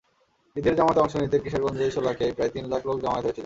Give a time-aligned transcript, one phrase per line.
[0.55, 3.39] ঈদের জামাতে অংশ নিতে কিশোরগঞ্জের শোলাকিয়ায় প্রায় তিন লাখ লোক জমায়েত হয়েছিলেন।